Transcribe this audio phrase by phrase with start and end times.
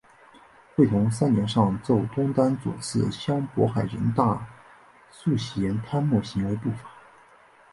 [0.75, 4.47] 会同三年上奏东丹左次相渤海人大
[5.11, 6.89] 素贤贪墨行为不法。